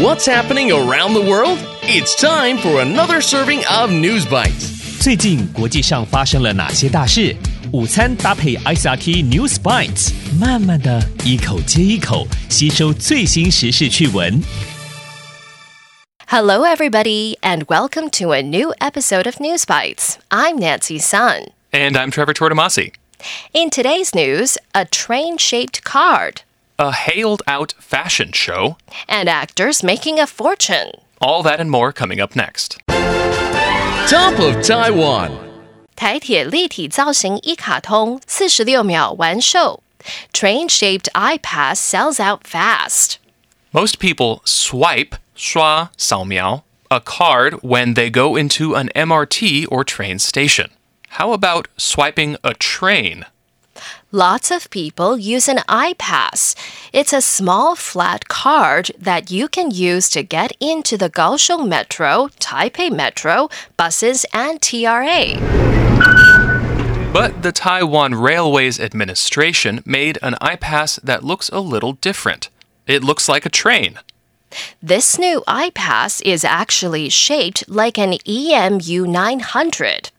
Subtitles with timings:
[0.00, 1.58] What's happening around the world?
[1.82, 5.02] It's time for another serving of News Bites.
[5.02, 7.34] 最近国际上发生了哪些大事？
[7.72, 14.40] 午餐搭配 ICRT News Bites，慢慢的一口接一口吸收最新时事趣闻。
[16.28, 20.14] Hello, everybody, and welcome to a new episode of News Bites.
[20.30, 21.48] I'm Nancy Sun.
[21.72, 22.92] And I'm Trevor Tortomasi.
[23.52, 26.42] In today's news, a train shaped card
[26.78, 28.76] a hailed out fashion show,
[29.08, 30.92] and actors making a fortune.
[31.20, 32.78] All that and more coming up next.
[34.08, 35.30] Top of Taiwan.
[35.96, 39.82] 台铁立体造型一卡通四十六秒完售.
[40.32, 43.16] Train-shaped iPass sells out fast.
[43.72, 50.70] Most people swipe 刷扫描 a card when they go into an MRT or train station.
[51.10, 53.24] How about swiping a train?
[54.12, 56.54] Lots of people use an iPass.
[56.92, 62.28] It's a small flat card that you can use to get into the Kaohsiung Metro,
[62.40, 65.38] Taipei Metro, buses, and TRA.
[67.12, 72.50] But the Taiwan Railways Administration made an iPass that looks a little different.
[72.86, 73.98] It looks like a train.
[74.82, 80.10] This new iPass is actually shaped like an EMU 900.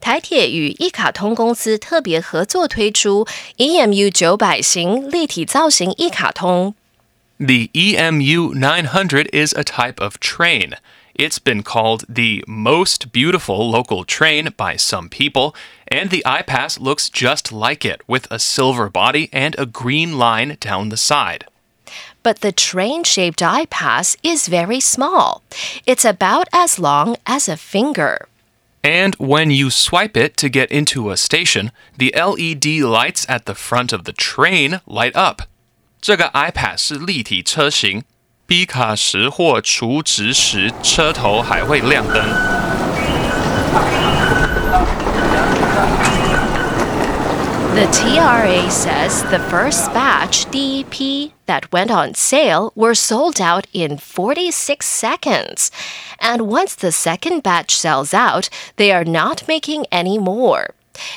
[0.00, 6.74] 台铁与一卡通公司特别合作推出 EMU 九百型立体造型一卡通。
[7.38, 10.74] The EMU 900 is a type of train.
[11.16, 15.54] It's been called the most beautiful local train by some people,
[15.86, 20.56] and the iPass looks just like it, with a silver body and a green line
[20.60, 21.46] down the side.
[22.22, 25.42] But the train shaped iPass is very small.
[25.86, 28.26] It's about as long as a finger.
[28.81, 33.53] And when you swipe it to get into a station, the LED lights at the
[33.53, 35.43] front of the train light up.
[36.01, 38.03] 这个 iPass 是立体车型
[38.45, 42.58] ，B 卡时或除值时车头还会亮灯。
[47.79, 54.85] The TRA says the first batch DEP that went on sale were sold out in 46
[54.85, 55.71] seconds.
[56.19, 60.73] And once the second batch sells out, they are not making any more.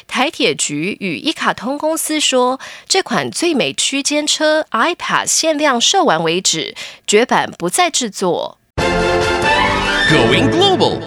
[0.06, 8.58] 台铁局与一卡通公司说，这款最美区间车 iPass 限量售完为止，绝版不再制作。
[8.76, 11.00] Going global，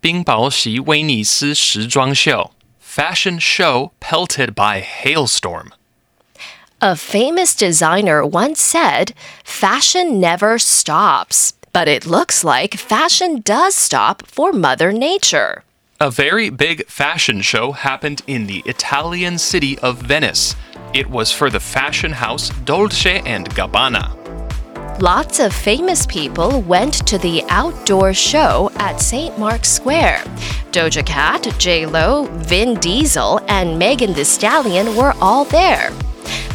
[0.00, 2.52] 冰雹袭威尼斯时装秀。
[2.98, 9.14] ，fashion show pelted by hailstorm。A famous designer once said,
[9.44, 11.52] Fashion never stops.
[11.72, 15.62] But it looks like fashion does stop for Mother Nature.
[16.00, 20.56] A very big fashion show happened in the Italian city of Venice.
[20.92, 24.17] It was for the fashion house Dolce and Gabbana.
[24.99, 29.37] Lots of famous people went to the outdoor show at St.
[29.37, 30.23] Mark's Square.
[30.71, 35.91] Doja Cat, J-Lo, Vin Diesel, and Megan Thee Stallion were all there.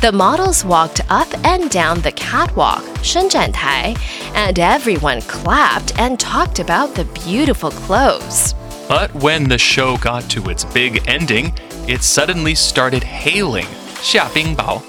[0.01, 3.95] The models walked up and down the catwalk, 伸展台,
[4.35, 8.55] and everyone clapped and talked about the beautiful clothes.
[8.89, 11.53] But when the show got to its big ending,
[11.87, 13.67] it suddenly started hailing.
[14.01, 14.81] 下冰雹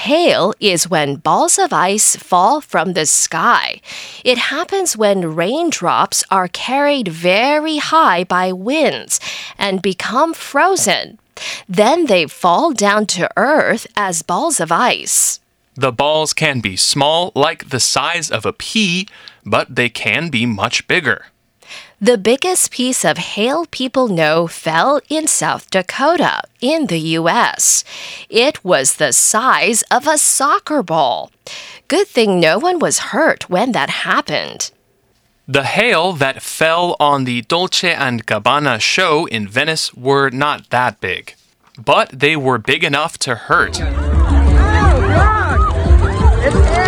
[0.00, 3.82] Hail is when balls of ice fall from the sky.
[4.24, 9.20] It happens when raindrops are carried very high by winds
[9.58, 11.18] and become frozen.
[11.68, 15.38] Then they fall down to earth as balls of ice.
[15.74, 19.06] The balls can be small, like the size of a pea,
[19.44, 21.26] but they can be much bigger.
[22.02, 27.84] The biggest piece of hail people know fell in South Dakota, in the U.S.
[28.30, 31.30] It was the size of a soccer ball.
[31.88, 34.70] Good thing no one was hurt when that happened.
[35.46, 41.02] The hail that fell on the Dolce and Gabbana show in Venice were not that
[41.02, 41.34] big,
[41.76, 43.78] but they were big enough to hurt.
[43.78, 44.00] Oh,
[46.40, 46.79] Many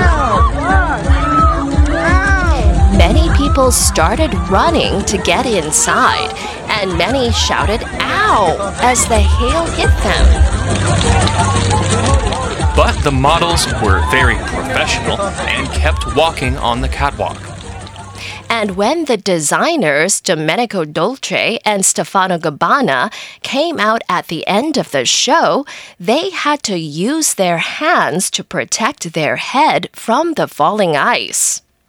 [3.53, 6.33] people started running to get inside,
[6.71, 8.73] and many shouted, Ow!
[8.81, 10.27] as the hail hit them.
[12.75, 17.37] But the models were very professional and kept walking on the catwalk.
[18.49, 23.13] And when the designers Domenico Dolce and Stefano Gabbana
[23.43, 25.67] came out at the end of the show,
[26.01, 31.62] they had to use their hands to protect their head from the falling ice.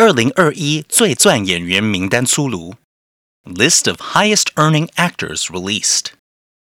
[0.00, 2.74] 二零二一最赚演员名单出炉，
[3.44, 6.12] List of highest earning actors released.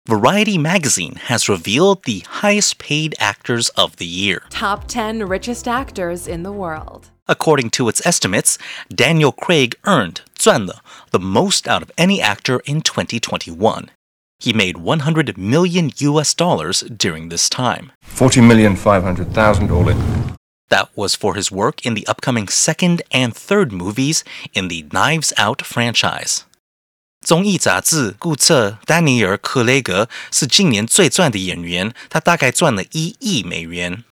[0.08, 4.42] Variety magazine has revealed the highest paid actors of the year.
[4.50, 7.10] Top 10 richest actors in the world.
[7.28, 8.58] According to its estimates,
[8.92, 13.90] Daniel Craig earned 赚了 the most out of any actor in 2021.
[14.40, 17.92] He made 100 million US dollars during this time.
[18.18, 19.96] 40,500,000 all in.
[20.68, 24.24] That was for his work in the upcoming second and third movies
[24.54, 26.44] in the Knives Out franchise.
[27.20, 34.04] 综艺杂志估测丹尼尔·克雷格是今年最赚的演员，他大概赚了一亿美元。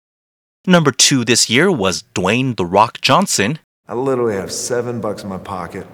[0.65, 3.57] Number two this year was Dwayne The Rock Johnson.
[3.87, 5.85] I literally have seven bucks in my pocket,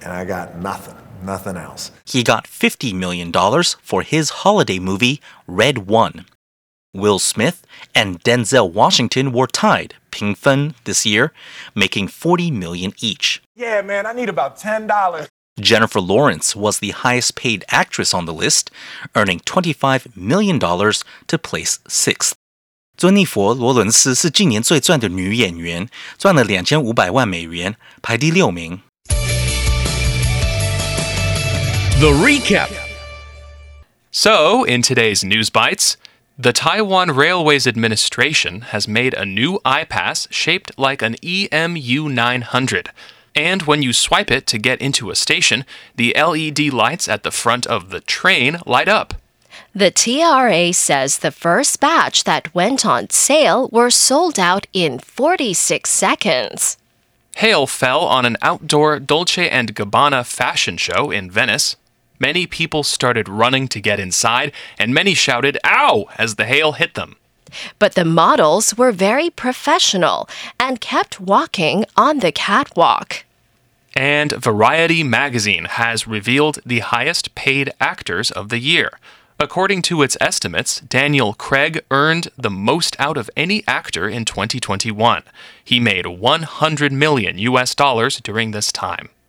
[0.00, 0.94] and I got nothing,
[1.24, 1.90] nothing else.
[2.04, 3.32] He got $50 million
[3.82, 6.26] for his holiday movie, Red One.
[6.92, 7.62] Will Smith
[7.94, 11.32] and Denzel Washington were tied, 平分 this year,
[11.74, 13.40] making 40 million each.
[13.56, 15.28] Yeah, man, I need about ten dollars.
[15.60, 18.70] Jennifer Lawrence was the highest paid actress on the list,
[19.14, 22.34] earning $25 million to place sixth.
[22.96, 28.80] 尊妮佛·罗伦斯是今年最赚的女演员，赚了两千五百万美元，排第六名。
[32.00, 32.70] The recap.
[34.12, 35.94] So, in today's News Bites,
[36.41, 42.91] the Taiwan Railways Administration has made a new iPass shaped like an EMU 900.
[43.35, 45.65] And when you swipe it to get into a station,
[45.97, 49.15] the LED lights at the front of the train light up.
[49.75, 55.89] The TRA says the first batch that went on sale were sold out in 46
[55.89, 56.77] seconds.
[57.35, 61.75] Hail fell on an outdoor Dolce and Gabbana fashion show in Venice.
[62.19, 66.07] Many people started running to get inside, and many shouted, Ow!
[66.17, 67.15] as the hail hit them.
[67.79, 70.29] But the models were very professional
[70.59, 73.25] and kept walking on the catwalk.
[73.95, 78.99] And Variety magazine has revealed the highest paid actors of the year.
[79.39, 85.23] According to its estimates, Daniel Craig earned the most out of any actor in 2021.
[85.63, 89.09] He made 100 million US dollars during this time.